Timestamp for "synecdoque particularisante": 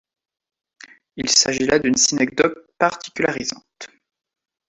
1.95-3.91